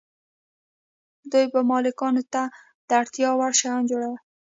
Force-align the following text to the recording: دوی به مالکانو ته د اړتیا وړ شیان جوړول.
دوی 1.31 1.45
به 1.53 1.59
مالکانو 1.69 2.23
ته 2.33 2.41
د 2.87 2.89
اړتیا 2.99 3.29
وړ 3.39 3.51
شیان 3.59 3.81
جوړول. 3.91 4.17